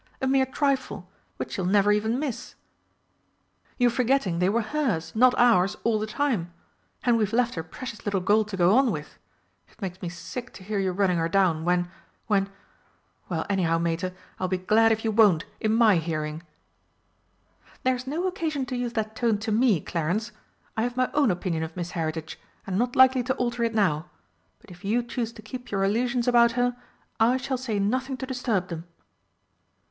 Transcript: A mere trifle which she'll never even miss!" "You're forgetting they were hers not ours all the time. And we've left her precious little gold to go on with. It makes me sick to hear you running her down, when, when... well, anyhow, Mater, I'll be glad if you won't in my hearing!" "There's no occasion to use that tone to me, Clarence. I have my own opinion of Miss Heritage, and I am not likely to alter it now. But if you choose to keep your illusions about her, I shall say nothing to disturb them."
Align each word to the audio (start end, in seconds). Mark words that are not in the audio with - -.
A 0.19 0.25
mere 0.25 0.47
trifle 0.47 1.07
which 1.37 1.51
she'll 1.51 1.65
never 1.65 1.91
even 1.91 2.17
miss!" 2.17 2.55
"You're 3.77 3.91
forgetting 3.91 4.39
they 4.39 4.49
were 4.49 4.63
hers 4.63 5.15
not 5.15 5.35
ours 5.37 5.77
all 5.83 5.99
the 5.99 6.07
time. 6.07 6.51
And 7.03 7.19
we've 7.19 7.31
left 7.31 7.53
her 7.53 7.61
precious 7.61 8.03
little 8.03 8.19
gold 8.19 8.47
to 8.47 8.57
go 8.57 8.75
on 8.75 8.89
with. 8.89 9.19
It 9.67 9.79
makes 9.79 10.01
me 10.01 10.09
sick 10.09 10.53
to 10.53 10.63
hear 10.63 10.79
you 10.79 10.91
running 10.91 11.19
her 11.19 11.29
down, 11.29 11.65
when, 11.65 11.91
when... 12.25 12.49
well, 13.29 13.45
anyhow, 13.47 13.77
Mater, 13.77 14.15
I'll 14.39 14.47
be 14.47 14.57
glad 14.57 14.91
if 14.91 15.05
you 15.05 15.11
won't 15.11 15.45
in 15.59 15.71
my 15.75 15.97
hearing!" 15.97 16.41
"There's 17.83 18.07
no 18.07 18.25
occasion 18.25 18.65
to 18.67 18.75
use 18.75 18.93
that 18.93 19.15
tone 19.15 19.37
to 19.37 19.51
me, 19.51 19.81
Clarence. 19.81 20.31
I 20.75 20.81
have 20.81 20.97
my 20.97 21.11
own 21.13 21.29
opinion 21.29 21.61
of 21.61 21.75
Miss 21.77 21.91
Heritage, 21.91 22.39
and 22.65 22.73
I 22.73 22.77
am 22.77 22.79
not 22.79 22.95
likely 22.95 23.21
to 23.21 23.35
alter 23.35 23.63
it 23.63 23.75
now. 23.75 24.09
But 24.61 24.71
if 24.71 24.83
you 24.83 25.03
choose 25.03 25.31
to 25.33 25.43
keep 25.43 25.69
your 25.69 25.83
illusions 25.83 26.27
about 26.27 26.53
her, 26.53 26.75
I 27.19 27.37
shall 27.37 27.57
say 27.59 27.77
nothing 27.77 28.17
to 28.17 28.25
disturb 28.25 28.69
them." 28.69 28.87